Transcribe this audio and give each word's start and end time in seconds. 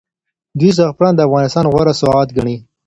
دوی 0.59 0.71
زعفران 0.77 1.13
د 1.15 1.19
افغانستان 1.27 1.65
غوره 1.71 1.93
سوغات 2.01 2.29
ګڼي. 2.37 2.55